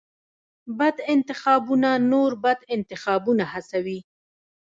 بد 0.79 0.97
انتخابونه 1.15 1.89
نور 2.11 2.31
بد 2.43 2.59
انتخابونه 2.75 3.45
هڅوي. 3.53 3.99